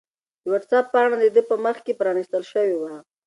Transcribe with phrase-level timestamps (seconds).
[0.41, 2.93] د وټس-اپ پاڼه د ده په مخ کې پرانستل شوې وه.